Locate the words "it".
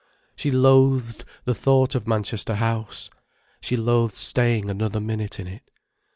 5.45-5.61